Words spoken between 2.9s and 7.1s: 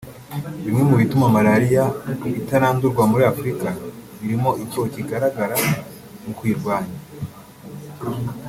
muri Afurika birimo icyuho kikigaragara mu kuyirwanya